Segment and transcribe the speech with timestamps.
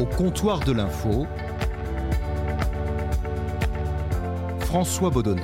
[0.00, 1.26] Au comptoir de l'info,
[4.60, 5.42] François Baudonnet.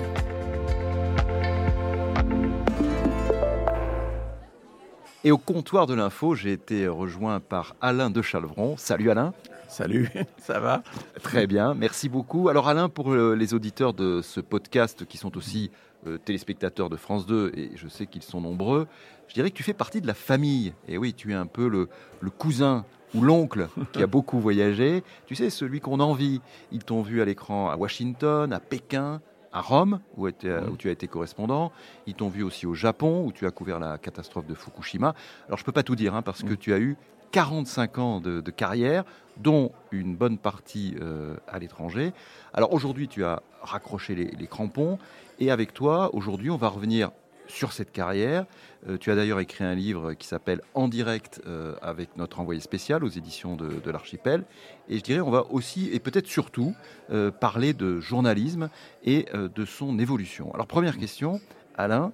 [5.25, 8.79] Et au comptoir de l'info, j'ai été rejoint par Alain de Chalvron.
[8.79, 9.35] Salut Alain.
[9.69, 10.09] Salut,
[10.39, 10.83] ça va?
[11.23, 12.49] Très bien, merci beaucoup.
[12.49, 15.71] Alors Alain, pour euh, les auditeurs de ce podcast qui sont aussi
[16.07, 18.87] euh, téléspectateurs de France 2, et je sais qu'ils sont nombreux,
[19.29, 20.73] je dirais que tu fais partie de la famille.
[20.89, 21.91] Et oui, tu es un peu le,
[22.23, 25.03] le cousin ou l'oncle qui a beaucoup voyagé.
[25.27, 26.41] Tu sais, celui qu'on envie.
[26.73, 29.21] Ils t'ont vu à l'écran à Washington, à Pékin,
[29.53, 31.73] à Rome, où, était- où tu as été correspondant.
[32.07, 35.15] Ils t'ont vu aussi au Japon, où tu as couvert la catastrophe de Fukushima.
[35.47, 36.97] Alors, je peux pas tout dire, hein, parce que tu as eu
[37.33, 39.05] 45 ans de, de carrière,
[39.39, 42.13] dont une bonne partie euh, à l'étranger.
[42.55, 44.99] Alors, aujourd'hui, tu as raccroché les, les crampons.
[45.39, 47.11] Et avec toi, aujourd'hui, on va revenir
[47.47, 48.47] sur cette carrière.
[48.89, 52.61] Euh, tu as d'ailleurs écrit un livre qui s'appelle En direct euh, avec notre envoyé
[52.61, 54.45] spécial aux éditions de, de l'Archipel.
[54.89, 56.75] Et je dirais, on va aussi, et peut-être surtout,
[57.11, 58.69] euh, parler de journalisme
[59.05, 60.53] et de son évolution.
[60.55, 61.41] Alors, première question,
[61.77, 62.13] Alain,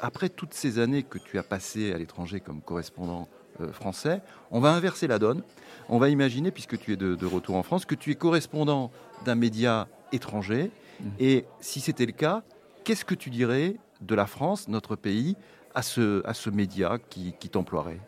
[0.00, 3.28] après toutes ces années que tu as passées à l'étranger comme correspondant
[3.72, 5.42] français, on va inverser la donne.
[5.88, 8.90] On va imaginer, puisque tu es de, de retour en France, que tu es correspondant
[9.24, 10.70] d'un média étranger.
[11.18, 12.42] Et si c'était le cas,
[12.84, 15.36] qu'est-ce que tu dirais de la France, notre pays,
[15.74, 18.00] à ce, à ce média qui, t'emploierait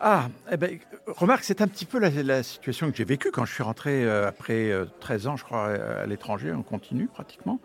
[0.00, 3.52] Ah, eh ben, remarque, c'est un petit peu la, situation que j'ai vécue quand je
[3.52, 7.60] suis rentré euh, après euh, 13 ans, je crois, à l'étranger, en continu pratiquement.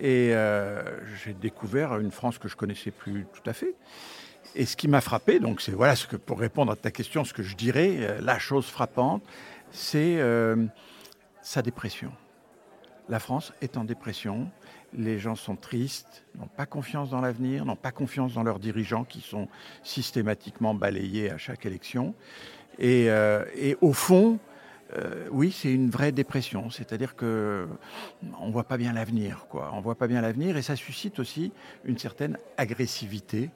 [0.00, 0.82] Et euh,
[1.24, 3.74] j'ai découvert une France que je connaissais plus tout à fait.
[4.56, 7.24] Et ce qui m'a frappé, donc c'est voilà ce que pour répondre à ta question,
[7.24, 9.22] ce que je dirais, euh, la chose frappante,
[9.72, 10.20] c'est
[11.42, 12.12] sa dépression.
[13.08, 14.48] La France est en dépression.
[14.96, 19.04] Les gens sont tristes, n'ont pas confiance dans l'avenir, n'ont pas confiance dans leurs dirigeants
[19.04, 19.48] qui sont
[19.82, 22.14] systématiquement balayés à chaque élection.
[22.78, 23.44] Et, euh,
[23.80, 24.38] au fond,
[24.96, 26.70] euh, oui, c'est une vraie dépression.
[26.70, 27.66] C'est-à-dire que
[28.40, 29.46] on voit pas bien l'avenir.
[29.72, 31.52] On voit pas bien l'avenir, et ça suscite aussi
[31.84, 33.50] une certaine agressivité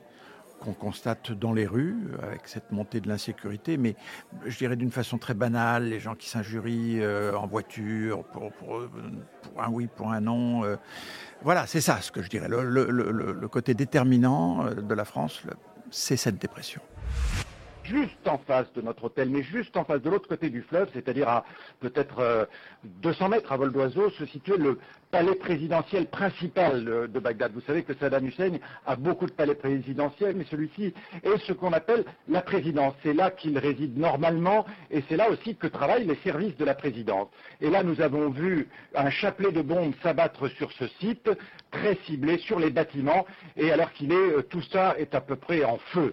[0.61, 3.97] qu'on constate dans les rues avec cette montée de l'insécurité, mais
[4.47, 8.51] je dirais d'une façon très banale, les gens qui s'injurient euh, en voiture pour,
[9.59, 10.65] un oui, pour un non.
[10.65, 10.77] euh,
[11.43, 12.49] voilà, c'est ça ce que je dirais.
[12.49, 15.43] Le, côté déterminant euh, de la France,
[15.91, 16.83] c'est cette dépression.
[17.89, 20.89] Juste en face de notre hôtel, mais juste en face de l'autre côté du fleuve,
[20.93, 21.45] c'est-à-dire à
[21.81, 22.45] peut-être euh,
[22.85, 24.79] 200 mètres à vol d'oiseau, se situait le
[25.11, 27.53] palais présidentiel principal de, de Bagdad.
[27.53, 31.73] Vous savez que Saddam Hussein a beaucoup de palais présidentiels, mais celui-ci est ce qu'on
[31.73, 32.95] appelle la présidence.
[33.03, 36.75] C'est là qu'il réside normalement, et c'est là aussi que travaillent les services de la
[36.75, 37.29] présidence.
[37.61, 41.31] Et là, nous avons vu un chapelet de bombes s'abattre sur ce site,
[41.71, 45.37] très ciblé sur les bâtiments, et alors qu'il est, euh, tout ça est à peu
[45.37, 46.13] près en feu.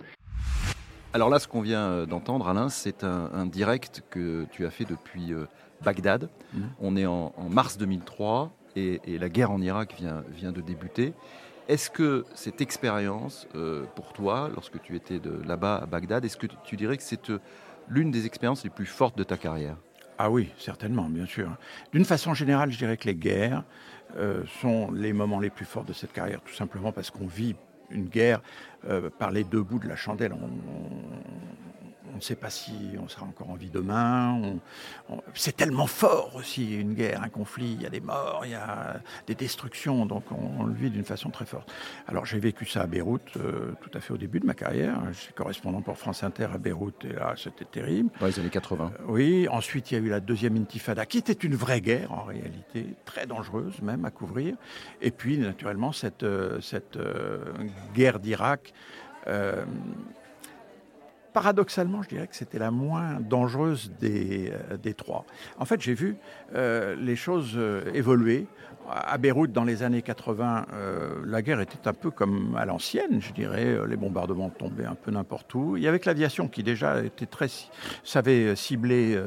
[1.16, 4.70] Alors là, ce qu'on vient euh, d'entendre, Alain, c'est un, un direct que tu as
[4.70, 5.46] fait depuis euh,
[5.82, 6.28] Bagdad.
[6.54, 6.70] Mhm.
[6.82, 10.60] On est en, en mars 2003 et, et la guerre en Irak vient, vient de
[10.60, 11.14] débuter.
[11.70, 16.48] Est-ce que cette expérience, euh, pour toi, lorsque tu étais là-bas à Bagdad, est-ce que
[16.48, 17.40] tu, tu dirais que c'est euh,
[17.88, 19.78] l'une des expériences les plus fortes de ta carrière?
[20.18, 21.50] Ah oui, certainement, bien sûr.
[21.94, 23.64] D'une façon générale, je dirais que les guerres
[24.18, 27.56] euh, sont les moments les plus forts de cette carrière, tout simplement parce qu'on vit
[27.90, 28.42] une guerre
[28.88, 30.34] euh, par les deux bouts de la chandelle.
[30.34, 30.50] On-
[32.16, 34.40] ne sait pas si on sera encore en vie demain.
[35.34, 37.74] C'est tellement fort aussi, une guerre, un conflit.
[37.74, 40.90] Il y a des morts, il y a des destructions, donc on, on le vit
[40.90, 41.70] d'une façon très forte.
[42.08, 44.98] Alors j'ai vécu ça à Beyrouth euh, tout à fait au début de ma carrière.
[45.12, 48.10] Je suis correspondant pour France Inter à Beyrouth et là c'était terrible.
[48.22, 48.94] Dans les années 80.
[49.10, 52.24] Oui, ensuite il y a eu la deuxième intifada, qui était une vraie guerre en
[52.24, 54.56] réalité, très dangereuse même à couvrir.
[55.02, 57.44] Et puis naturellement cette, euh, cette euh,
[57.94, 58.72] guerre d'Irak.
[59.28, 59.66] Euh,
[61.36, 65.26] paradoxalement, je dirais que c'était la moins dangereuse des, euh, des trois.
[65.60, 66.16] En fait, j'ai vu
[66.56, 68.48] euh, les choses euh, évoluer.
[68.88, 73.20] À Beyrouth, dans les années 80, euh, la guerre était un peu comme à l'ancienne,
[73.20, 73.80] je dirais.
[73.88, 75.76] Les bombardements tombaient un peu n'importe où.
[75.76, 77.48] Il y avait l'aviation qui déjà était très,
[78.04, 79.20] savait cibler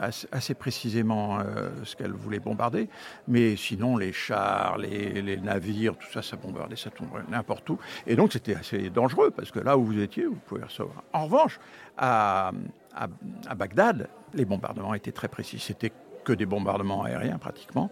[0.00, 1.40] assez, précisément
[1.82, 2.88] ce qu'elle voulait bombarder.
[3.26, 7.78] Mais sinon, les chars, les, les navires, tout ça, ça bombardait, ça tombait n'importe où.
[8.06, 11.02] Et donc, c'était assez dangereux parce que là où vous étiez, vous pouvez recevoir.
[11.12, 11.58] En revanche,
[11.96, 12.52] à,
[12.94, 15.58] à, Bagdad, les bombardements étaient très précis.
[15.58, 15.92] C'était
[16.24, 17.90] que des bombardements aériens pratiquement.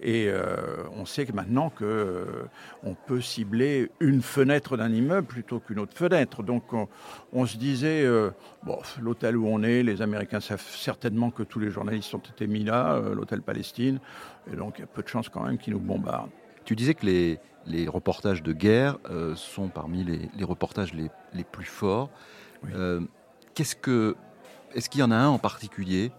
[0.00, 2.24] Et euh, on sait que maintenant que euh,
[2.82, 6.42] on peut cibler une fenêtre d'un immeuble plutôt qu'une autre fenêtre.
[6.42, 6.64] Donc
[7.32, 8.30] on, se disait, euh,
[8.64, 12.46] bon, l'hôtel où on est, les Américains savent certainement que tous les journalistes ont été
[12.46, 14.00] mis là, l'hôtel Palestine,
[14.52, 16.30] et donc il y a peu de chances quand même qu'ils nous bombardent.
[16.64, 18.98] Tu disais que les, les reportages de guerre
[19.34, 22.10] sont parmi les, les reportages les, les plus forts.
[22.64, 22.70] Oui.
[22.74, 23.00] Euh,
[23.54, 24.16] Qu'est-ce que
[24.74, 26.10] est-ce qu'il y en a un en particulier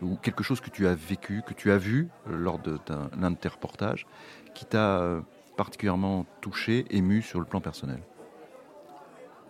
[0.00, 2.78] ou quelque chose que tu as vécu, que tu as vu lors de
[3.20, 4.06] l'un de tes reportages,
[4.54, 5.20] qui t'a
[5.56, 8.00] particulièrement touché, ému sur le plan personnel?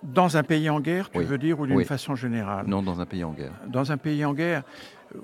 [0.03, 2.67] Dans un pays en guerre, tu veux dire, ou d'une façon générale?
[2.67, 3.53] Non, dans un pays en guerre.
[3.67, 4.62] Dans un pays en guerre,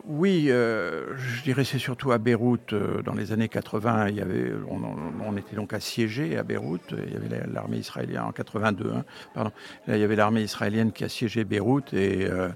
[0.06, 4.20] oui, euh, je dirais c'est surtout à Beyrouth, euh, dans les années 80, il y
[4.20, 9.04] avait, on, était donc assiégé à Beyrouth, il y avait l'armée israélienne en 82, hein,
[9.34, 9.52] pardon,
[9.88, 12.48] il y avait l'armée israélienne qui assiégeait Beyrouth et euh,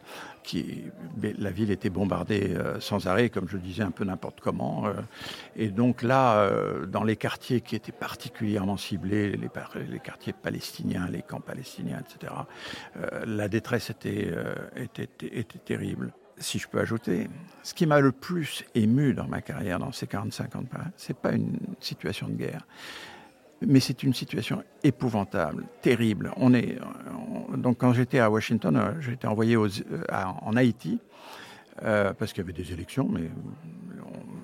[0.43, 0.85] qui,
[1.21, 4.85] la ville était bombardée sans arrêt, comme je disais, un peu n'importe comment.
[5.57, 6.51] et donc là,
[6.87, 12.33] dans les quartiers qui étaient particulièrement ciblés, les, quartiers palestiniens, les camps palestiniens, etc.,
[13.27, 14.33] la détresse était
[15.67, 17.29] terrible si je peux ajouter,
[17.63, 21.13] ce qui m'a le plus ému dans ma carrière, dans ces 45 ans de ce
[21.13, 22.67] n'est pas une situation de guerre,
[23.61, 26.33] mais c'est une situation épouvantable, terrible.
[26.37, 26.79] On est,
[27.57, 29.69] donc quand j'étais à Washington, euh, j'étais envoyé euh,
[30.43, 31.01] en Haïti,
[31.83, 33.31] euh, parce qu'il y avait des élections, mais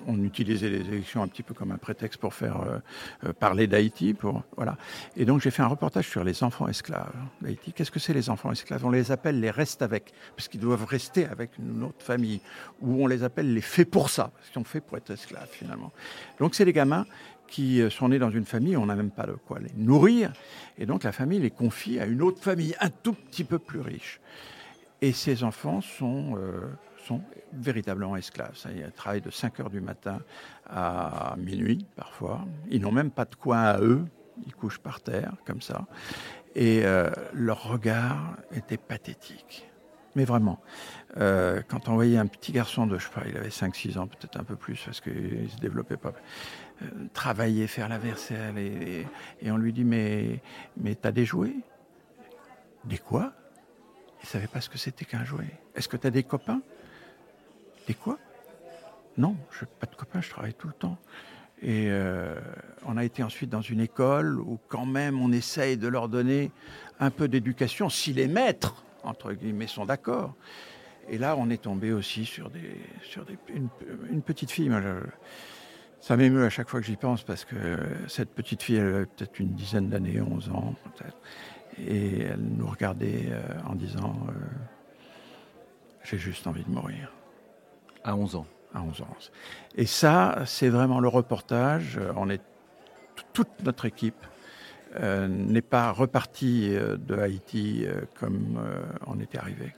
[0.07, 2.79] on utilisait les élections un petit peu comme un prétexte pour faire euh,
[3.25, 4.13] euh, parler d'Haïti.
[4.13, 4.77] Pour, voilà.
[5.15, 7.73] Et donc j'ai fait un reportage sur les enfants esclaves d'Haïti.
[7.73, 8.85] Qu'est-ce que c'est les enfants esclaves?
[8.85, 12.41] On les appelle les restes avec, parce qu'ils doivent rester avec une autre famille.
[12.81, 15.49] Ou on les appelle les faits pour ça, parce qu'ils sont faits pour être esclaves
[15.49, 15.91] finalement.
[16.39, 17.05] Donc c'est des gamins
[17.47, 20.33] qui euh, sont nés dans une famille, on n'a même pas de quoi les nourrir.
[20.77, 23.79] Et donc la famille les confie à une autre famille, un tout petit peu plus
[23.79, 24.19] riche.
[25.01, 26.37] Et ces enfants sont
[27.05, 27.21] sont
[27.53, 28.57] véritablement esclaves.
[28.75, 30.19] Ils travaillent de 5 heures du matin
[30.69, 32.45] à minuit parfois.
[32.69, 34.05] Ils n'ont même pas de coin à eux.
[34.45, 35.85] Ils couchent par terre comme ça.
[36.55, 39.69] Et euh, leur regard était pathétique.
[40.15, 40.61] Mais vraiment,
[41.17, 44.07] euh, quand on voyait un petit garçon de, je sais pas, il avait 5-6 ans,
[44.07, 46.13] peut-être un peu plus, parce qu'il ne se développait pas,
[46.81, 49.05] euh, travailler, faire la vaisselle, et,
[49.51, 50.39] on lui dit, mais,
[50.77, 51.57] mais t'as des jouets?
[52.85, 53.33] Des quoi?
[54.21, 55.59] Il ne savait pas ce que c'était qu'un jouet.
[55.75, 56.61] Est-ce que tu as des copains?
[57.87, 58.17] Et quoi?
[59.17, 60.97] Non, je pas de copains, je travaille tout le temps.
[61.61, 62.35] Et euh,
[62.85, 66.51] on a été ensuite dans une école où quand même on essaye de leur donner
[66.99, 70.35] un peu d'éducation, si les maîtres, entre guillemets, sont d'accord.
[71.09, 72.71] Et là, on est tombé aussi sur, des,
[73.03, 74.71] sur des, une, petite fille.
[76.01, 77.55] ça m'émeut à chaque fois que j'y pense parce que
[78.07, 81.17] cette petite fille, elle avait peut-être une dizaine d'années, 11 ans peut-être.
[81.77, 84.31] Et elle nous regardait euh, en disant euh,
[86.03, 87.14] J'ai juste envie de mourir.
[88.05, 88.45] À 11 ans.
[88.73, 89.07] À 11 ans.
[89.75, 91.97] Et ça, c'est vraiment le reportage.
[91.97, 92.41] Euh, on est
[93.33, 94.23] toute notre équipe
[94.97, 97.85] euh, n'est pas repartie euh, de Haïti
[98.19, 98.59] comme
[99.07, 99.73] on était arrivé.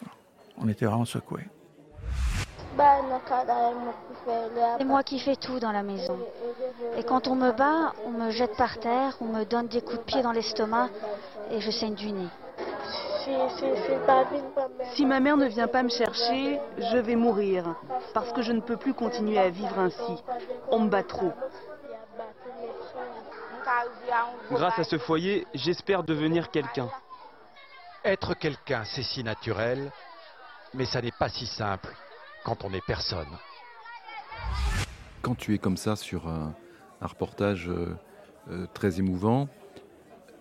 [0.59, 1.47] On était vraiment secoués.
[4.77, 6.19] C'est moi qui fais tout dans la maison.
[6.97, 9.99] Et quand on me bat, on me jette par terre, on me donne des coups
[9.99, 10.89] de pied dans l'estomac
[11.49, 12.27] et je saigne du nez.
[14.93, 17.75] Si ma mère ne vient pas me chercher, je vais mourir,
[18.13, 20.23] parce que je ne peux plus continuer à vivre ainsi.
[20.69, 21.33] On me bat trop.
[24.51, 26.89] Grâce à ce foyer, j'espère devenir quelqu'un.
[28.03, 29.91] Être quelqu'un, c'est si naturel,
[30.73, 31.93] mais ça n'est pas si simple
[32.43, 33.27] quand on n'est personne.
[35.21, 36.53] Quand tu es comme ça sur un,
[37.01, 37.97] reportage euh,
[38.49, 39.49] euh, très émouvant,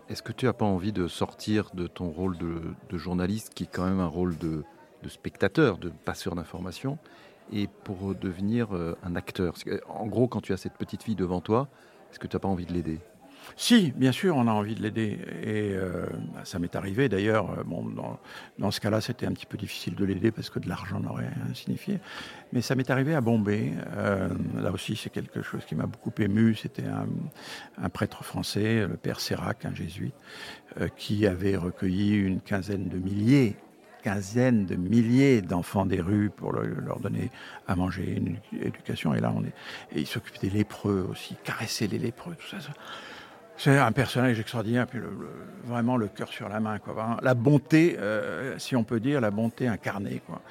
[0.08, 3.70] est-ce que tu n'as pas envie de sortir de ton rôle de, journaliste, qui est
[3.70, 4.62] quand même un rôle de,
[5.08, 6.98] spectateur, de passeur d'information,
[7.53, 9.55] et pour devenir euh, un acteur?
[9.89, 11.69] En gros, quand tu as cette petite fille devant toi,
[12.10, 12.98] est-ce que tu n'as pas envie de l'aider?
[13.55, 15.19] Si, bien sûr, on a envie de l'aider.
[15.43, 16.06] Et euh,
[16.44, 17.50] ça m'est arrivé d'ailleurs.
[17.50, 17.84] Euh, bon,
[18.58, 21.29] dans, ce cas-là, c'était un petit peu difficile de l'aider parce que de l'argent n'aurait
[21.29, 22.00] rien signifié.
[22.53, 23.72] Mais ça m'est arrivé à Bombay.
[23.96, 24.29] Euh,
[24.60, 26.55] là aussi, c'est quelque chose qui m'a beaucoup ému.
[26.55, 26.84] C'était
[27.79, 30.15] un, prêtre français, le père Sérac, un jésuite,
[30.96, 33.56] qui avait recueilli une quinzaine de milliers
[34.03, 37.29] quinzaine de milliers d'enfants des rues pour leur donner
[37.67, 39.15] à manger, une éducation.
[39.15, 39.53] Et là, on est,
[39.93, 42.70] et il s'occupait des lépreux aussi, caresser les lépreux, tout ça.
[43.58, 45.01] C'est un personnage extraordinaire, puis
[45.65, 47.17] vraiment le cœur sur la main, quoi.
[47.22, 50.43] La bonté, euh, si on peut dire, la bonté incarnée, quoi.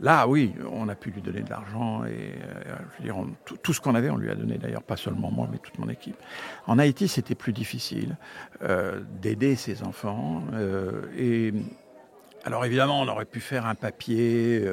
[0.00, 3.16] Là, oui, on a pu lui donner de l'argent et euh, je veux dire,
[3.62, 5.88] tout, ce qu'on avait, on lui a donné d'ailleurs, pas seulement moi, mais toute mon
[5.88, 6.16] équipe.
[6.66, 8.16] En Haïti, c'était plus difficile
[8.62, 10.42] euh, d'aider ses enfants.
[11.16, 11.52] et
[12.44, 14.64] alors évidemment, on aurait pu faire un papier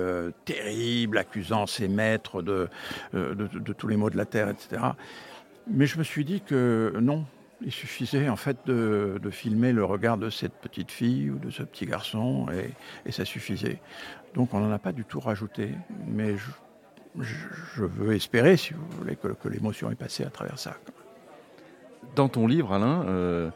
[0.46, 2.70] terrible accusant ses maîtres de,
[3.13, 4.82] de, tous les maux de la terre, etc.
[5.72, 7.25] Mais je me suis dit que non,
[7.63, 11.63] il suffisait en fait de, filmer le regard de cette petite fille ou de ce
[11.63, 12.48] petit garçon
[13.05, 13.79] et, ça suffisait.
[14.34, 15.72] Donc on n'en a pas du tout rajouté,
[16.08, 16.36] mais
[17.20, 20.77] je, veux espérer, si vous voulez, que, l'émotion est passée à travers ça.
[22.15, 23.50] Dans ton livre, Alain, euh,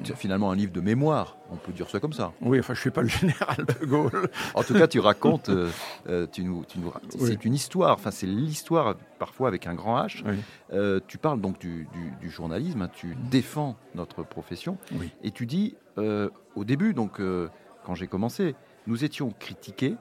[0.00, 2.32] qui est finalement un livre de mémoire, on peut dire ça comme ça.
[2.40, 4.30] Oui, enfin, je suis pas le général de Gaulle.
[4.54, 5.70] en tout cas, tu racontes, euh,
[6.08, 7.94] euh, tu nous, tu nous, c'est une histoire.
[7.94, 10.24] Enfin, c'est l'histoire parfois avec un grand H.
[10.72, 11.86] Euh, tu parles donc du,
[12.20, 13.28] du, journalisme, hein, tu mmh.
[13.30, 14.78] défends notre profession,
[15.22, 17.20] et tu dis au début, donc
[17.84, 18.54] quand j'ai commencé,
[18.86, 19.96] nous étions critiqués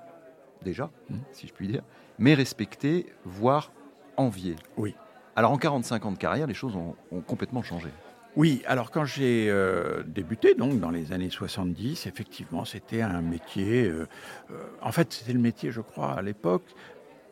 [0.64, 1.16] déjà, mmh.
[1.32, 1.84] si je puis dire,
[2.18, 3.72] mais respectés, voire
[4.16, 4.56] enviés.
[4.78, 4.96] Oui.
[5.36, 7.90] Alors en 45 ans de carrière, les choses ont, ont complètement changé.
[8.38, 13.84] Oui, alors quand j'ai euh, débuté, donc dans les années 70, effectivement, c'était un métier.
[13.88, 14.08] Euh,
[14.52, 16.64] euh, en fait, c'était le métier, je crois, à l'époque,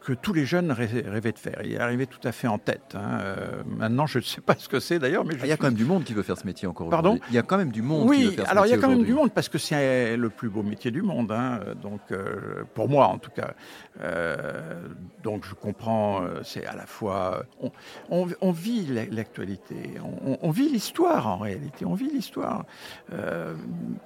[0.01, 1.62] que tous les jeunes rêvaient de faire.
[1.63, 2.96] Il est arrivé tout à fait en tête.
[2.96, 3.20] Hein.
[3.22, 5.68] Euh, maintenant, je ne sais pas ce que c'est d'ailleurs, mais il y a quand
[5.68, 6.89] même du monde qui veut faire ce métier encore.
[6.89, 7.20] Pardon?
[7.29, 8.08] Il y a quand même du monde.
[8.08, 9.58] Oui, qui veut faire alors ce il y a quand même du monde parce que
[9.58, 11.32] c'est le plus beau métier du monde.
[11.32, 11.60] Hein.
[11.82, 13.53] Donc, euh, pour moi en tout cas.
[14.01, 14.88] Euh,
[15.24, 16.22] donc, je comprends.
[16.44, 17.44] C'est à la fois.
[18.10, 19.75] On, vit l'actualité.
[20.41, 21.86] On, vit l'histoire en réalité.
[21.86, 22.65] On vit l'histoire.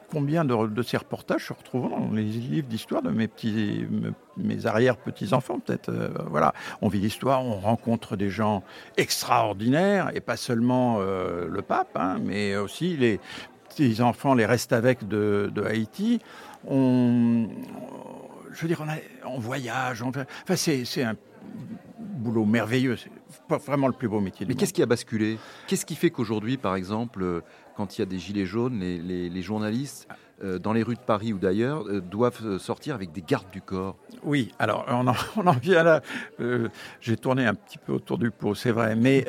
[0.10, 3.86] combien de, de, ces reportages se retrouvent dans les livres d'histoire de mes petits
[4.33, 4.33] mes
[4.66, 5.90] arrière-petits-enfants, peut-être.
[5.90, 8.64] Euh, voilà, on vit l'histoire, on rencontre des gens
[8.98, 13.20] extraordinaires, et pas seulement euh, le pape, hein, mais aussi les
[13.70, 16.20] petits-enfants, les restes avec de, Haïti.
[16.68, 17.48] On,
[18.52, 18.84] je veux dire,
[19.26, 21.16] on, voyage, on, enfin, c'est un
[22.00, 22.96] boulot merveilleux.
[22.98, 23.12] C'est
[23.48, 24.46] pas vraiment le plus beau métier.
[24.48, 25.38] Mais qu'est-ce qui a basculé?
[25.68, 27.42] Qu'est-ce qui fait qu'aujourd'hui, par exemple,
[27.76, 30.08] quand il y a des gilets jaunes, les journalistes
[30.44, 33.50] euh, dans les rues de Paris ou d'ailleurs, euh, doivent euh, sortir avec des gardes
[33.52, 33.96] du corps.
[34.24, 35.08] Oui, alors on
[35.48, 36.02] en, vient là.
[37.00, 38.96] J'ai tourné un petit peu autour du pot, c'est vrai.
[38.96, 39.26] Mais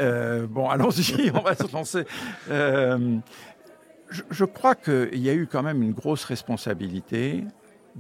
[0.49, 2.05] bon, allons-y, on va se lancer.
[2.49, 7.45] je, crois qu'il y a eu quand même une grosse responsabilité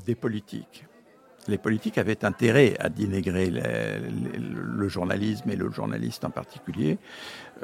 [0.04, 0.84] des politiques
[1.48, 6.98] les politiques avaient intérêt à dénigrer le journalisme et le journaliste en particulier.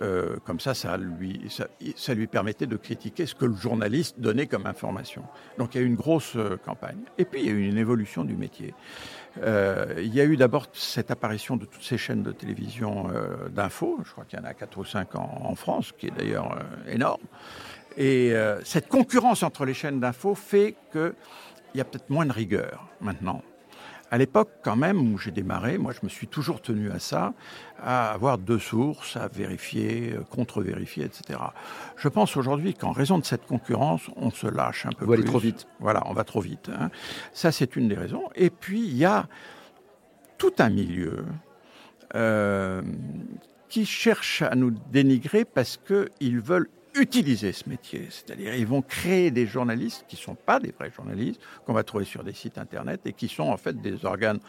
[0.03, 5.23] Euh, comme ça, ça lui, permettait de critiquer ce que le journaliste donnait comme information.
[5.59, 7.01] Donc il y a eu une grosse euh, campagne.
[7.19, 8.75] Et puis il y a eu une évolution du métier.
[9.43, 13.09] Euh, il y a eu d'abord cette apparition de toutes ces chaînes de télévision
[13.51, 13.99] d'infos.
[14.05, 16.59] Je crois qu'il y en a 4 ou 5 en, en France, qui est d'ailleurs
[16.89, 17.23] énorme.
[17.97, 18.33] Et
[18.65, 21.13] cette concurrence entre les chaînes d'infos fait qu'il
[21.75, 23.43] y a peut-être moins de rigueur maintenant
[24.11, 27.33] à l'époque, quand même, où j'ai démarré, moi, je me suis toujours tenu à ça,
[27.81, 31.39] à avoir deux sources, à vérifier, euh, contre-vérifier, etc.
[31.97, 35.15] Je pense aujourd'hui qu'en raison de cette concurrence, on se lâche un peu on plus.
[35.15, 35.67] aller trop vite.
[35.79, 36.71] Voilà, on va trop vite.
[36.71, 36.91] Hein.
[37.33, 38.29] Ça, c'est une des raisons.
[38.35, 39.29] Et puis, il y a
[40.39, 41.25] tout un milieu
[42.17, 42.83] euh,
[43.69, 46.69] qui cherche à nous dénigrer parce qu'ils veulent
[47.01, 48.07] utiliser ce métier.
[48.11, 51.83] C'est-à-dire, ils vont créer des journalistes qui ne sont pas des vrais journalistes, qu'on va
[51.83, 54.41] trouver sur des sites internet et qui sont en fait des organes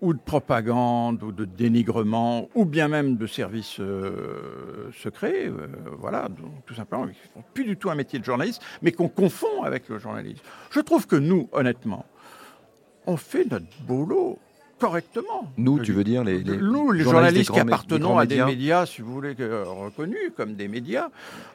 [0.00, 5.66] ou de propagande ou de dénigrement ou bien même de services euh, secrets, euh,
[5.98, 6.28] voilà,
[6.66, 9.88] tout simplement, ils font plus du tout un métier de journaliste, mais qu'on confond avec
[9.88, 10.42] le journalisme.
[10.70, 12.04] Je trouve que nous, honnêtement,
[13.06, 14.38] on fait notre boulot
[14.84, 15.50] correctement.
[15.56, 19.12] Nous, tu veux dire les, Nous, les journalistes, qui appartenons à des médias, si vous
[19.14, 21.08] voulez, reconnus comme des médias.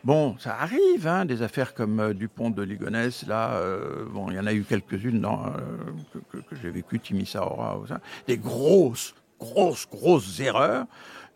[0.04, 4.36] Bon, ça arrive, hein, des affaires comme euh, Dupont de Ligonnès, là, euh, bon, il
[4.36, 7.80] y en a eu quelques-unes dans, euh, que, j'ai vécu, Timisaora,
[8.26, 10.86] des grosses, grosses, grosses erreurs.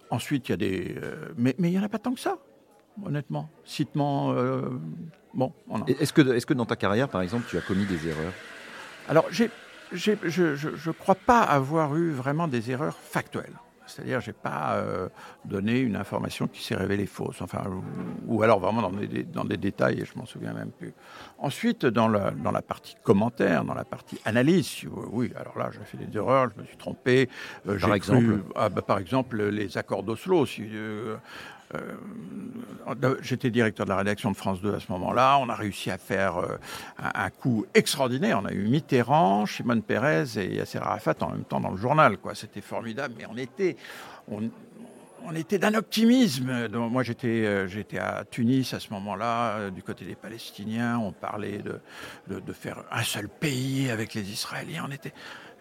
[0.10, 0.96] Ensuite, il y a des...
[1.38, 2.38] mais, mais il n'y en a pas tant que ça,
[3.06, 3.50] honnêtement.
[3.66, 4.34] Citement,
[5.34, 5.52] bon.
[5.88, 8.34] Est-ce que, est que dans ta carrière, par exemple, tu as commis des erreurs?
[9.10, 9.50] Alors, j'ai
[9.94, 13.54] je ne crois pas avoir eu vraiment des erreurs factuelles.
[13.86, 15.10] C'est-à-dire, je n'ai pas euh,
[15.46, 17.64] donné une information qui s'est révélée fausse, enfin,
[18.28, 20.94] ou, alors vraiment dans des, dans des détails, et je m'en souviens même plus.
[21.38, 25.84] Ensuite, dans la, dans la partie commentaire, dans la partie analyse, oui, alors là, j'ai
[25.84, 27.30] fait des erreurs, je me suis trompé.
[27.68, 30.46] Euh, par exemple ah, bah, Par exemple, les accords d'Oslo.
[30.46, 31.18] Si, euh,
[33.22, 35.38] j'étais directeur de la rédaction de France 2 à ce moment-là.
[35.40, 36.58] On a réussi à faire euh,
[36.98, 38.40] un, coup extraordinaire.
[38.42, 42.18] On a eu Mitterrand, Shimon Peres et Yasser Arafat en même temps dans le journal.
[42.34, 43.16] C'était formidable.
[43.18, 43.78] Mais on était,
[44.28, 46.68] on, était d'un optimisme.
[46.70, 51.00] moi, j'étais, euh, j'étais à Tunis à ce moment-là, du côté des Palestiniens.
[51.00, 51.80] On parlait de,
[52.28, 54.86] de, de, faire un seul pays avec les Israéliens.
[54.88, 55.14] On était,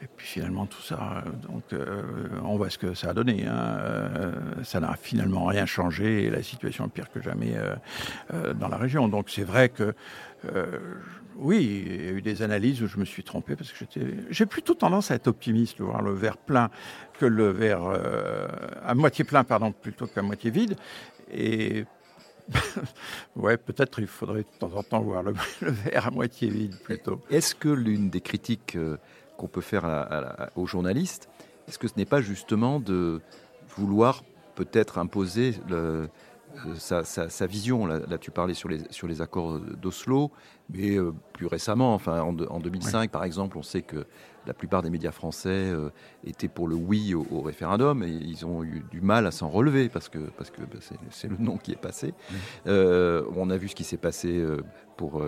[0.03, 2.03] et puis finalement tout ça, euh, donc euh,
[2.45, 3.47] on voit ce que ça a donné.
[3.47, 3.55] Hein.
[3.55, 4.33] Euh,
[4.65, 7.55] ça n'a finalement rien changé et la situation est pire que jamais
[8.55, 9.09] dans la région.
[9.09, 9.95] Donc c'est vrai que
[11.37, 13.85] oui, il y a eu des analyses où je me suis trompé parce que.
[14.31, 16.71] J'ai plutôt tendance à être optimiste, de voir le verre plein
[17.19, 17.83] que le verre
[18.85, 20.77] à moitié plein, pardon, plutôt qu'à moitié vide.
[21.33, 21.85] Et
[23.37, 27.21] ouais, peut-être il faudrait de temps en temps voir le verre à moitié vide plutôt.
[27.31, 28.77] Est-ce que l'une des critiques
[29.49, 29.85] peut faire
[30.57, 31.29] aux journalistes,
[31.69, 33.21] est-ce que ce n'est pas justement de
[33.77, 35.55] vouloir peut-être imposer
[36.77, 37.87] sa, sa, vision.
[37.87, 40.31] Là, là, tu parlais sur les, sur les accords d'Oslo,
[40.71, 40.97] mais
[41.33, 44.07] plus récemment, enfin en, en 2005 par exemple, on sait que
[44.47, 45.91] la plupart des médias français euh,
[46.25, 49.89] étaient pour le oui au, référendum et ils ont eu du mal à s'en relever
[49.89, 50.79] parce que parce que bah,
[51.11, 52.15] c'est le nom qui est passé.
[52.67, 54.63] Euh, on a vu ce qui s'est passé euh,
[54.97, 55.23] pour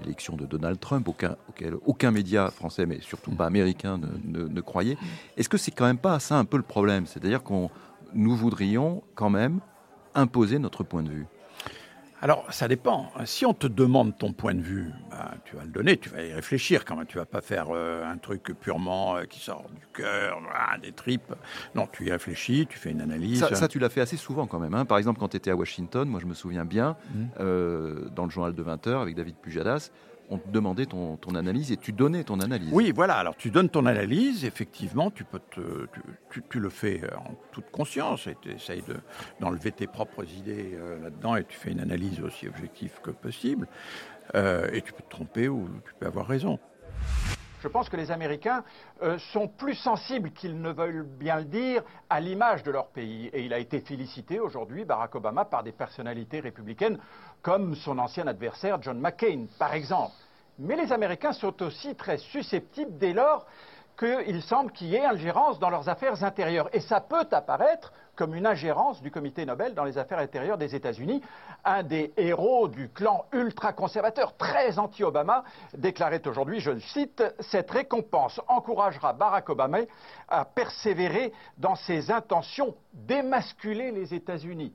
[0.00, 4.60] l'élection de Donald Trump, aucun, auquel aucun média français, mais surtout pas américain, ne, ne
[4.60, 4.96] croyait.
[5.36, 7.04] Est-ce que c'est quand même pas ça un peu le problème?
[7.04, 7.68] C'est-à-dire qu'on
[8.14, 9.60] nous voudrions quand même
[10.14, 11.26] imposer notre point de vue
[12.20, 13.12] alors, ça dépend.
[13.26, 16.24] Si on te demande ton point de vue, bah, tu vas le donner, tu vas
[16.24, 17.06] y réfléchir quand même.
[17.06, 20.40] Tu vas pas faire euh, un truc purement euh, qui sort du cœur,
[20.82, 21.32] des tripes.
[21.76, 23.46] Non, tu y réfléchis, tu fais une analyse.
[23.54, 24.74] Ça, tu l'as fait assez souvent quand même.
[24.74, 24.84] Hein.
[24.84, 27.24] Par exemple, quand tu étais à Washington, moi je me souviens bien, mmh.
[27.38, 29.92] euh, dans le journal de 20h avec David Pujadas,
[30.30, 32.70] on te demandait ton, ton, analyse et tu donnais ton analyse.
[32.72, 33.14] Oui, voilà.
[33.14, 35.86] Alors tu donnes ton analyse, effectivement, tu, peux te,
[36.30, 38.82] tu, tu, le fais en toute conscience et tu essayes
[39.40, 43.68] d'enlever tes propres idées euh, là-dedans et tu fais une analyse aussi objective que possible.
[44.34, 46.58] Euh, et tu peux te tromper ou tu peux avoir raison.
[47.60, 48.62] Je pense que les Américains
[49.02, 53.26] euh, sont plus sensibles qu'ils ne veulent bien le dire à l'image de leur pays.
[53.32, 56.98] Et il a été félicité aujourd'hui, Barack Obama, par des personnalités républicaines
[57.42, 60.12] comme son ancien adversaire John McCain, par exemple.
[60.58, 63.46] Mais les Américains sont aussi très susceptibles dès lors
[63.98, 66.68] qu'il semble qu'il y ait ingérence dans leurs affaires intérieures.
[66.72, 70.74] Et ça peut apparaître comme une ingérence du comité Nobel dans les affaires intérieures des
[70.74, 71.22] États-Unis.
[71.64, 78.40] Un des héros du clan ultra-conservateur, très anti-Obama, déclarait aujourd'hui, je le cite, Cette récompense
[78.48, 79.78] encouragera Barack Obama
[80.28, 84.72] à persévérer dans ses intentions d'émasculer les États-Unis.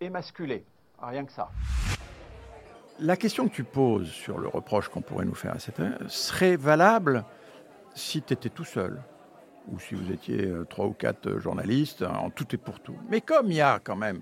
[0.00, 0.64] Émasculer,
[1.00, 1.48] rien que ça.
[3.02, 6.54] La question que tu poses sur le reproche qu'on pourrait nous faire à cette serait
[6.54, 7.24] valable
[7.96, 9.02] si tu étais tout seul
[9.66, 12.96] ou si vous étiez euh, trois ou quatre euh, journalistes, en tout et pour tout.
[13.10, 14.20] Mais comme il y a quand même,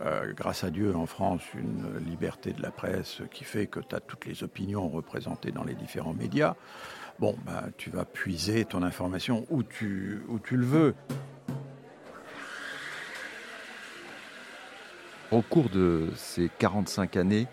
[0.00, 3.96] euh, grâce à Dieu en France, une liberté de la presse qui fait que tu
[3.96, 6.54] as toutes les opinions représentées dans les différents médias,
[7.18, 10.94] bon, bah, tu vas puiser ton information où où tu le veux.
[15.30, 17.46] Au cours de ces 45 années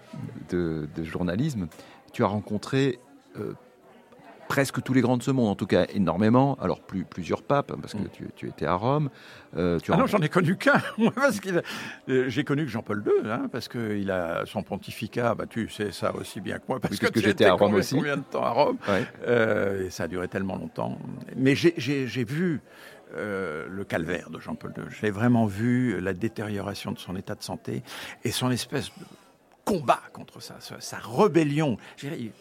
[0.50, 1.68] de, journalisme,
[2.12, 3.00] tu as rencontré
[4.48, 6.58] presque tous les grands de ce monde, en tout cas énormément.
[6.62, 8.30] Alors plus, plusieurs papes, parce que mm.
[8.36, 9.10] tu, étais à Rome.
[9.56, 10.82] Euh, tu ah non, j'en ai connu qu'un.
[12.10, 15.36] Euh, j'ai connu que Jean-Paul II, hein, parce qu'il a son pontificat.
[15.36, 17.96] Bah, tu sais ça aussi bien que moi, parce, que, j'étais à Rome aussi.
[17.96, 18.78] Combien de temps à Rome
[19.28, 20.98] euh, Et ça a duré tellement longtemps.
[21.36, 22.62] Mais j'ai vu.
[23.16, 24.84] Le calvaire de Jean-Paul II.
[25.02, 27.84] J'ai vraiment vu la détérioration de son état de santé
[28.24, 29.06] et son espèce de
[29.68, 31.78] combat contre ça, sa, rébellion.
[32.02, 32.32] Il,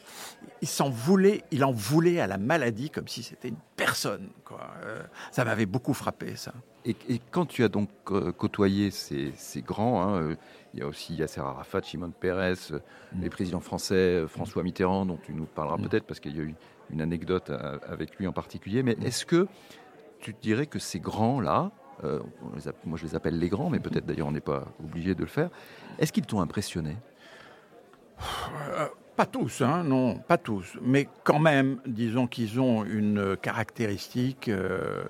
[0.62, 4.28] il s'en voulait, il en voulait à la maladie comme si c'était une personne.
[4.44, 4.60] Quoi.
[4.84, 5.02] Euh,
[5.32, 6.52] ça m'avait beaucoup frappé, ça.
[6.84, 6.94] Et,
[7.32, 10.36] quand tu as donc euh, côtoyé ces, grands, hein, euh,
[10.72, 12.72] il y a aussi Yasser Arafat, Shimon Peres,
[13.12, 13.20] mm.
[13.20, 15.88] les présidents français, François Mitterrand, dont tu nous parleras mm.
[15.88, 16.54] peut-être parce qu'il y a eu
[16.90, 17.50] une anecdote
[17.88, 18.84] avec lui en particulier.
[18.84, 19.02] Mais mm.
[19.02, 19.48] est-ce que
[20.20, 21.70] tu dirais que ces grands-là,
[22.84, 25.28] moi je les appelle les grands, mais peut-être d'ailleurs on n'est pas obligé de le
[25.28, 25.50] faire,
[25.98, 26.96] est-ce qu'ils t'ont impressionné?
[28.78, 30.76] Euh, pas tous, hein, non, pas tous.
[30.82, 35.04] Mais quand même, disons qu'ils ont une caractéristique, euh,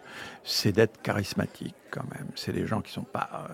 [0.44, 2.28] c'est d'être charismatiques quand même.
[2.34, 3.48] C'est des gens qui sont pas,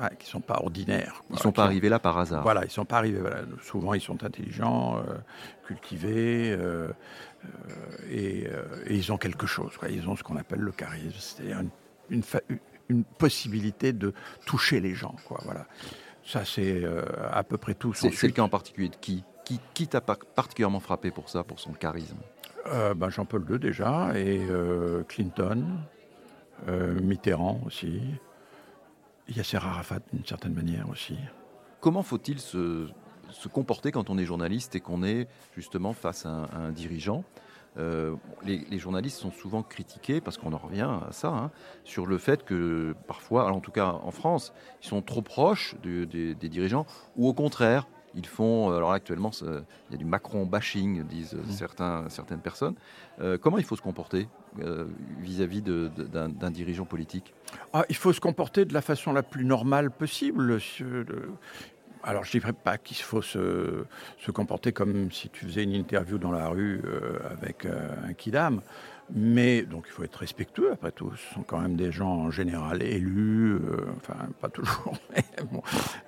[0.00, 1.22] euh, qui sont pas ordinaires.
[1.30, 2.42] Ils ne sont pas arrivés là par hasard.
[2.42, 3.20] Voilà, ils sont pas arrivés.
[3.62, 5.02] Souvent, ils sont intelligents,
[5.66, 6.56] cultivés,
[8.10, 9.76] et, et, ils ont quelque chose.
[9.76, 9.88] Quoi.
[9.88, 14.12] Ils ont ce qu'on appelle le charisme, c'est-à-dire une, une, une, possibilité de
[14.44, 15.14] toucher les gens.
[15.26, 15.66] Quoi, voilà.
[16.26, 17.94] Ça, c'est euh, à peu près tout.
[17.94, 19.22] C'est le cas en particulier de qui?
[19.46, 22.18] Qui, qui t'a particulièrement frappé pour ça, pour son charisme
[22.66, 25.64] euh, ben Jean-Paul II déjà, et euh, Clinton,
[27.00, 28.02] Mitterrand aussi,
[29.28, 31.16] Yasser Arafat d'une certaine manière aussi.
[31.80, 32.88] Comment faut-il se,
[33.30, 37.22] se, comporter quand on est journaliste et qu'on est justement face à un dirigeant?
[37.78, 41.50] Euh, les, journalistes sont souvent critiqués, parce qu'on en revient à ça, hein,
[41.84, 46.34] sur le fait que parfois, en tout cas en France, ils sont trop proches des
[46.34, 51.04] dirigeants, ou au contraire, ils font, euh, alors actuellement, il y a du Macron bashing,
[51.04, 51.50] disent mmh.
[51.50, 52.74] certains, certaines personnes.
[53.20, 54.28] Euh, comment il faut se comporter
[55.18, 57.34] vis-à-vis d'un dirigeant politique?
[57.74, 60.58] Ah, Il faut se comporter de la façon la plus normale possible
[62.06, 63.84] alors je ne dirais pas qu'il faut se,
[64.32, 68.62] comporter comme si tu faisais une interview dans la rue euh, avec euh, un kidam,
[69.12, 71.12] mais donc il faut être respectueux après tout.
[71.16, 75.62] Ce sont quand même des gens en général élus, euh, enfin pas toujours, mais bon,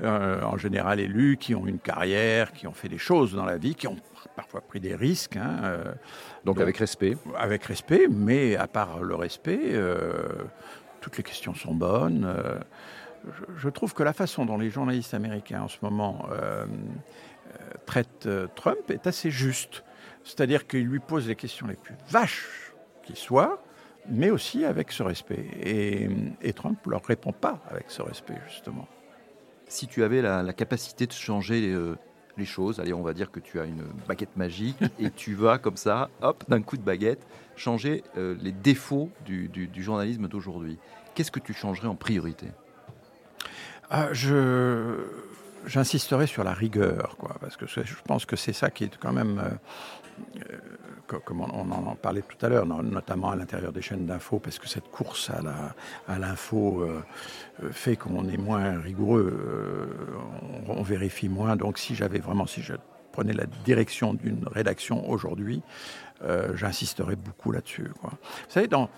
[0.06, 3.74] en général élus, qui ont une carrière, qui ont fait des choses dans la vie,
[3.74, 3.96] qui ont
[4.36, 5.36] parfois pris des risques.
[5.36, 5.78] Hein,
[6.44, 9.74] donc, avec respect Avec respect, mais à part le respect,
[11.00, 12.36] toutes les questions sont bonnes.
[13.56, 16.66] Je, trouve que la façon dont les journalistes américains en ce moment euh,
[17.86, 19.84] traitent Trump est assez juste.
[20.24, 23.62] C'est-à-dire qu'ils lui posent les questions les plus vaches qui soient,
[24.10, 25.46] mais aussi avec ce respect.
[25.62, 26.08] Et,
[26.42, 28.86] et Trump ne leur répond pas avec ce respect, justement.
[29.68, 31.96] Si tu avais la, capacité de changer les, euh,
[32.36, 35.58] les, choses, allez, on va dire que tu as une baguette magique et tu vas
[35.58, 37.26] comme ça, hop, d'un coup de baguette,
[37.56, 40.78] changer euh, les défauts du, du, journalisme d'aujourd'hui.
[41.14, 42.46] Qu'est-ce que tu changerais en priorité?
[43.90, 44.96] Ah, Je
[45.68, 49.12] j'insisterai sur la rigueur, quoi, parce que je pense que c'est ça qui est quand
[49.12, 50.42] même, euh,
[51.14, 54.58] euh, comme on, en parlait tout à l'heure, notamment à l'intérieur des chaînes d'infos, parce
[54.58, 57.02] que cette course à l'info euh,
[57.70, 59.96] fait qu'on est moins rigoureux,
[60.66, 61.56] on, vérifie moins.
[61.56, 62.74] Donc si j'avais vraiment, si je
[63.12, 65.62] prenais la direction d'une rédaction aujourd'hui,
[66.54, 67.90] j'insisterais beaucoup là-dessus.
[68.02, 68.10] Vous
[68.48, 68.90] savez, dans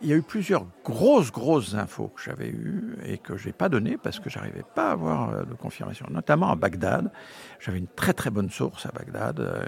[0.00, 3.52] il y a eu plusieurs grosses, grosses infos que j'avais eues et que je n'ai
[3.52, 6.06] pas données parce que j'arrivais pas à avoir euh, de confirmation.
[6.10, 7.10] Notamment à Bagdad.
[7.60, 9.64] J'avais une très, très bonne source à Bagdad, euh,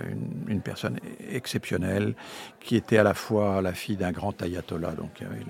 [0.46, 2.14] une, personne exceptionnelle
[2.60, 5.40] qui était à la fois la fille d'un grand ayatollah, donc qui avait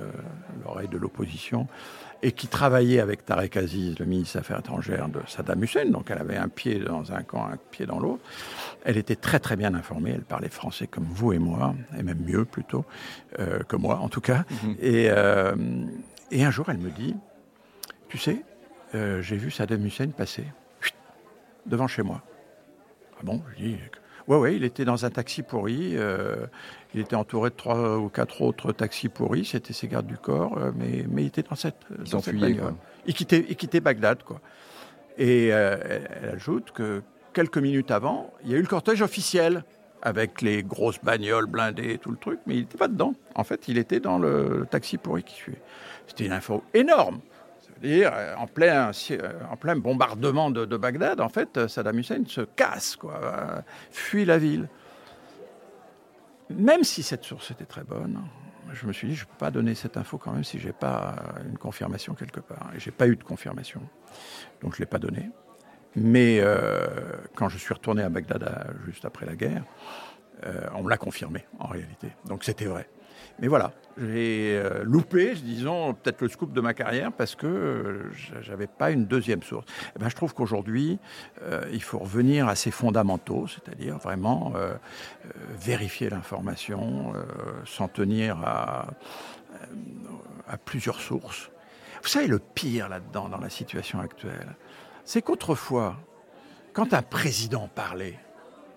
[0.64, 1.68] l'oreille de l'opposition,
[2.22, 5.86] et qui travaillait avec Tarek Aziz, le ministre des Affaires étrangères de Saddam Hussein.
[5.86, 8.22] Donc elle avait un pied dans un camp, un pied dans l'autre.
[8.84, 10.12] Elle était très très bien informée.
[10.14, 12.84] Elle parlait français comme vous et moi, et même mieux plutôt
[13.38, 14.39] euh, que moi en tout cas.
[14.50, 14.76] Mhm.
[14.80, 15.54] et, euh,
[16.30, 17.16] et, un jour, elle me dit,
[18.08, 18.44] tu sais,
[18.94, 20.44] euh, j'ai vu Saddam Hussein passer
[21.66, 22.22] devant chez moi.
[23.18, 23.42] Ah bon?
[23.52, 23.76] Je dis,
[24.28, 25.96] ouais ouais, il était dans un taxi pourri.
[26.94, 30.58] Il était entouré de trois ou quatre autres taxis pourris, c'était ses gardes du corps,
[30.58, 32.34] euh, mais, mais il était dans cette, il dans cette
[33.06, 34.40] Il quittait, il quittait Bagdad, quoi.
[35.18, 35.76] Et euh,
[36.22, 39.64] elle ajoute que quelques minutes avant, il y a eu le cortège officiel
[40.02, 43.14] avec les grosses bagnoles blindées et tout le truc, mais il n'était pas dedans.
[43.34, 45.62] En fait, il était dans le taxi pourri qui suivait.
[46.06, 47.20] C'était une info énorme.
[47.60, 48.90] C'est-à-dire, euh, en plein,
[49.50, 54.68] en plein bombardement de, Bagdad, en fait, Saddam Hussein se casse, quoi, fuit la ville
[56.50, 58.20] même si cette source était très bonne,
[58.72, 60.66] je me suis dit, je ne peux pas donner cette info quand même si je
[60.66, 62.70] n'ai pas une confirmation quelque part.
[62.74, 63.80] Et je n'ai pas eu de confirmation.
[64.60, 65.30] Donc je ne l'ai pas donnée.
[65.96, 66.86] Mais euh,
[67.34, 69.64] quand je suis retourné à Bagdad juste après la guerre,
[70.46, 72.08] euh, on me l'a confirmé en réalité.
[72.26, 72.88] Donc c'était vrai.
[73.40, 78.10] Mais voilà, j'ai euh, loupé, disons, peut-être le scoop de ma carrière parce que euh,
[78.42, 79.64] j'avais pas une deuxième source.
[79.96, 80.98] Eh ben, je trouve qu'aujourd'hui,
[81.42, 84.52] euh, il faut revenir à ces fondamentaux, c'est-à-dire vraiment
[85.58, 87.12] vérifier l'information,
[87.64, 88.86] s'en tenir à
[90.64, 91.50] plusieurs sources.
[92.02, 94.56] Vous savez, le pire là-dedans, dans la situation actuelle,
[95.04, 95.96] c'est qu'autrefois,
[96.72, 98.18] quand un président parlait,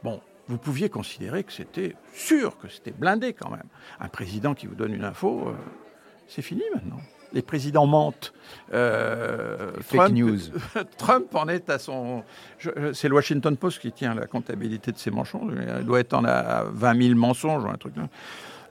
[0.04, 3.68] bon, vous pouviez considérer que c'était sûr, que c'était blindé quand même.
[4.00, 5.54] Un président qui vous donne une info, euh,
[6.28, 7.00] c'est fini maintenant.
[7.32, 8.32] Les présidents mentent.
[8.74, 10.38] Euh, Fake news.
[10.98, 12.24] Trump en est à son.
[12.94, 15.52] C'est le Washington Post qui tient la comptabilité de ses mensonges.
[15.80, 17.96] Il doit être en à 20 000 mensonges ou un truc.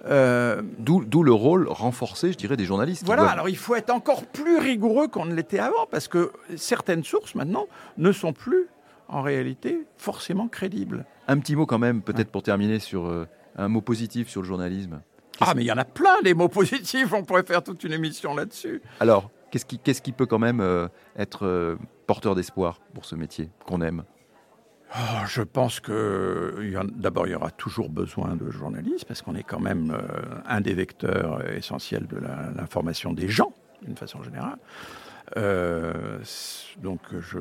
[0.07, 3.05] Euh, D'où le rôle renforcé, je dirais, des journalistes.
[3.05, 7.05] Voilà, alors il faut être encore plus rigoureux qu'on ne l'était avant, parce que certaines
[7.05, 7.67] sources maintenant
[7.99, 8.67] ne sont plus
[9.09, 11.05] en réalité forcément crédibles.
[11.29, 14.47] Un petit mot quand même, peut-être pour terminer, sur euh, un mot positif sur le
[14.47, 15.01] journalisme.
[15.41, 17.93] Ah, mais il y en a plein des mots positifs, on pourrait faire toute une
[17.93, 18.83] émission là-dessus.
[19.01, 24.05] Alors, qu'est-ce qui, peut quand même euh, être porteur d'espoir pour ce métier qu'on aime?
[24.95, 29.43] Oh, je pense que d'abord il y aura toujours besoin de journalistes parce qu'on est
[29.43, 29.97] quand même
[30.47, 32.19] un des vecteurs essentiels de
[32.57, 33.53] l'information des gens
[33.83, 34.59] d'une façon générale.
[35.37, 36.19] Euh,
[36.83, 37.39] donc, je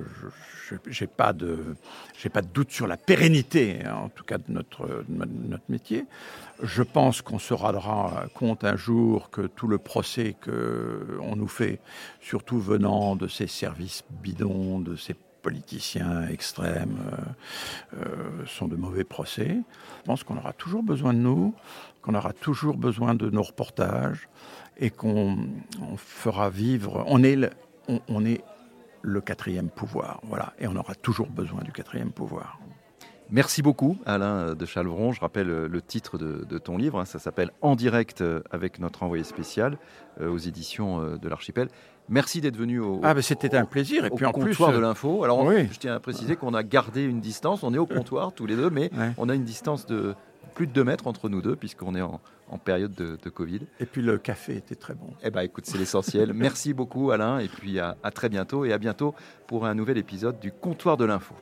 [1.01, 1.75] n'ai pas, de,
[2.23, 6.05] de doute sur la pérennité, en tout cas, de notre, notre métier.
[6.63, 11.79] Je pense qu'on se rendra compte un jour que tout le procès qu'on nous fait,
[12.21, 16.99] surtout venant de ces services bidons, de ces politiciens extrêmes,
[17.95, 19.57] euh, euh, sont de mauvais procès.
[19.99, 21.53] Je pense qu'on aura toujours besoin de nous,
[22.01, 24.29] qu'on aura toujours besoin de nos reportages
[24.77, 25.37] et qu'on
[25.97, 27.03] fera vivre.
[27.07, 27.37] On est
[28.07, 28.43] on, est
[29.01, 30.21] le quatrième pouvoir.
[30.23, 30.53] Voilà.
[30.59, 32.59] Et on aura toujours besoin du quatrième pouvoir.
[33.33, 35.13] Merci beaucoup, Alain de Chalvron.
[35.13, 36.99] Je rappelle euh, le titre de, ton livre.
[36.99, 37.05] Hein.
[37.05, 39.77] ça s'appelle En direct euh, avec notre envoyé spécial
[40.19, 41.69] euh, aux éditions de l'Archipel.
[42.09, 42.99] Merci d'être venu au.
[43.03, 44.03] Ah, ben c'était un plaisir.
[44.03, 45.23] Et puis en comptoir de l'info.
[45.23, 47.63] Alors, je tiens à préciser qu'on a gardé une distance.
[47.63, 50.13] On est au comptoir tous les deux, mais on a une distance de
[50.53, 52.19] plus de 2 mètres entre nous deux, puisqu'on est en,
[52.57, 53.61] période de, Covid.
[53.79, 55.13] Et puis le café était très bon.
[55.23, 56.33] Eh bien, écoute, c'est l'essentiel.
[56.35, 59.15] Merci beaucoup, Alain, et puis à, à très bientôt, et à bientôt
[59.47, 61.35] pour un nouvel épisode du Comptoir de l'info.